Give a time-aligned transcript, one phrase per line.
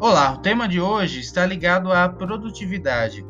[0.00, 3.22] Olá, o tema de hoje está ligado à produtividade.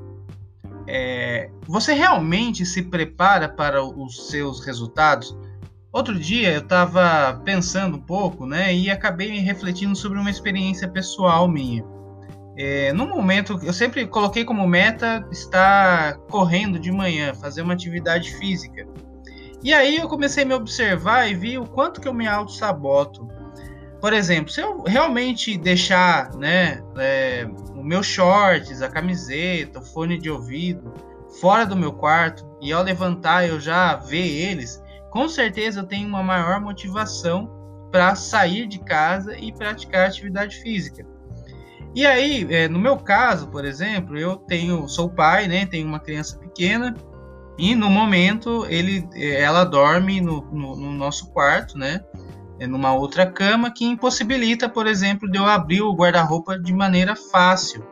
[0.86, 5.36] É, você realmente se prepara para os seus resultados?
[5.92, 11.48] Outro dia eu estava pensando um pouco, né, e acabei refletindo sobre uma experiência pessoal
[11.48, 11.84] minha.
[12.56, 18.32] É, no momento, eu sempre coloquei como meta estar correndo de manhã, fazer uma atividade
[18.36, 18.86] física.
[19.60, 23.39] E aí eu comecei a me observar e vi o quanto que eu me auto-saboto
[24.00, 30.18] por exemplo, se eu realmente deixar né, é, o meu shorts, a camiseta, o fone
[30.18, 30.92] de ouvido
[31.40, 36.08] fora do meu quarto e ao levantar eu já ver eles, com certeza eu tenho
[36.08, 37.50] uma maior motivação
[37.92, 41.04] para sair de casa e praticar atividade física.
[41.94, 45.98] E aí, é, no meu caso, por exemplo, eu tenho, sou pai, né, tenho uma
[45.98, 46.94] criança pequena
[47.58, 52.00] e no momento ele, ela dorme no, no, no nosso quarto, né?
[52.60, 57.16] É, numa outra cama que impossibilita, por exemplo, de eu abrir o guarda-roupa de maneira
[57.16, 57.82] fácil.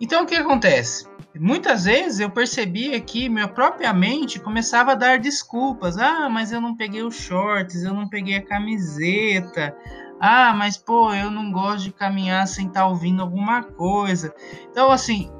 [0.00, 1.10] Então o que acontece?
[1.34, 5.98] Muitas vezes eu percebia que minha própria mente começava a dar desculpas.
[5.98, 9.76] Ah, mas eu não peguei os shorts, eu não peguei a camiseta.
[10.20, 14.32] Ah, mas pô, eu não gosto de caminhar sem estar tá ouvindo alguma coisa.
[14.70, 15.30] Então, assim,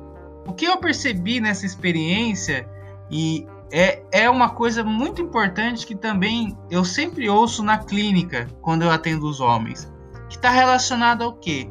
[0.47, 2.69] o que eu percebi nessa experiência
[3.11, 8.83] e é, é uma coisa muito importante que também eu sempre ouço na clínica quando
[8.83, 9.91] eu atendo os homens,
[10.29, 11.71] que está relacionado ao que?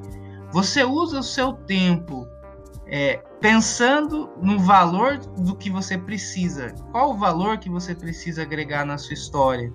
[0.52, 2.28] Você usa o seu tempo
[2.88, 6.74] é, pensando no valor do que você precisa.
[6.92, 9.72] Qual o valor que você precisa agregar na sua história?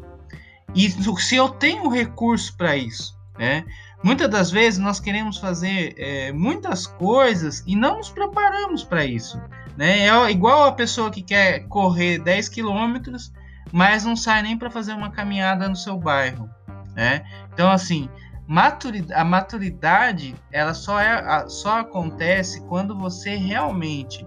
[0.75, 3.65] E se eu tenho recurso para isso, né?
[4.03, 9.41] Muitas das vezes nós queremos fazer é, muitas coisas e não nos preparamos para isso.
[9.77, 10.07] Né?
[10.07, 13.33] É igual a pessoa que quer correr 10 quilômetros,
[13.73, 16.49] mas não sai nem para fazer uma caminhada no seu bairro.
[16.95, 17.25] Né?
[17.53, 18.09] Então, assim,
[18.47, 24.27] maturidade, a maturidade ela só, é, só acontece quando você realmente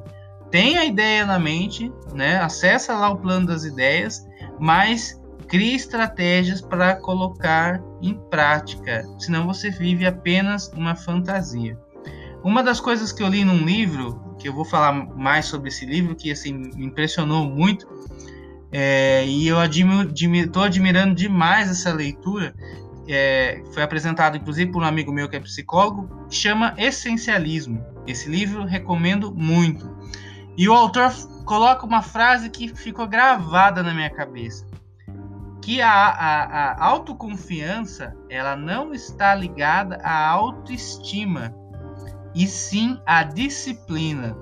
[0.52, 2.40] tem a ideia na mente, né?
[2.40, 4.26] acessa lá o plano das ideias,
[4.60, 11.78] mas cria estratégias para colocar em prática, senão você vive apenas uma fantasia.
[12.44, 16.16] Uma das coisas que eu li num livro eu vou falar mais sobre esse livro,
[16.16, 17.88] que assim, me impressionou muito.
[18.72, 22.54] É, e eu estou admirando demais essa leitura.
[23.10, 27.84] É, foi apresentado inclusive por um amigo meu que é psicólogo, chama Essencialismo.
[28.06, 29.96] Esse livro recomendo muito.
[30.58, 31.14] E o autor
[31.46, 34.66] coloca uma frase que ficou gravada na minha cabeça,
[35.62, 41.56] que a, a, a autoconfiança ela não está ligada à autoestima,
[42.38, 44.38] e sim a disciplina.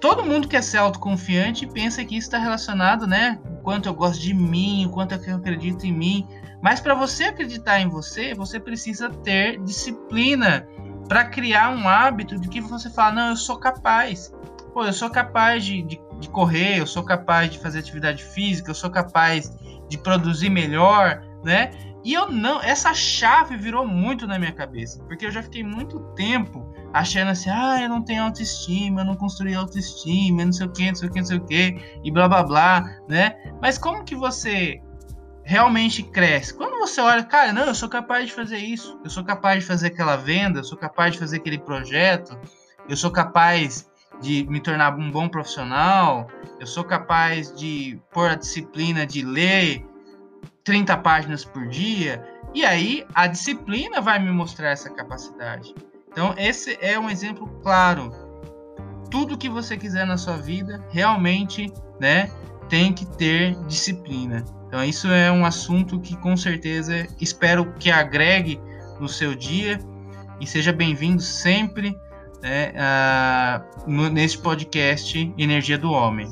[0.00, 3.40] Todo mundo quer ser autoconfiante pensa que isso está relacionado, né?
[3.46, 6.28] O quanto eu gosto de mim, o quanto eu acredito em mim.
[6.60, 10.68] Mas para você acreditar em você, você precisa ter disciplina
[11.08, 14.34] para criar um hábito de que você fala: não, eu sou capaz.
[14.74, 18.72] Pô, eu sou capaz de, de, de correr, eu sou capaz de fazer atividade física,
[18.72, 19.56] eu sou capaz
[19.88, 21.70] de produzir melhor, né?
[22.04, 26.00] E eu não, essa chave virou muito na minha cabeça, porque eu já fiquei muito
[26.14, 30.70] tempo achando assim, ah, eu não tenho autoestima, eu não construí autoestima, não sei o
[30.70, 33.34] que, não sei o que, não sei o que, e blá blá blá, né?
[33.60, 34.82] Mas como que você
[35.44, 36.52] realmente cresce?
[36.52, 39.66] Quando você olha, cara, não, eu sou capaz de fazer isso, eu sou capaz de
[39.66, 42.38] fazer aquela venda, eu sou capaz de fazer aquele projeto,
[42.86, 46.28] eu sou capaz de me tornar um bom profissional,
[46.60, 49.84] eu sou capaz de pôr a disciplina de ler
[50.64, 55.74] 30 páginas por dia, e aí a disciplina vai me mostrar essa capacidade.
[56.10, 58.12] Então, esse é um exemplo claro.
[59.10, 62.30] Tudo que você quiser na sua vida, realmente, né,
[62.68, 64.44] tem que ter disciplina.
[64.66, 68.60] Então, isso é um assunto que com certeza espero que agregue
[68.98, 69.78] no seu dia
[70.40, 71.96] e seja bem-vindo sempre
[72.42, 76.28] né, uh, no, nesse podcast Energia do Homem.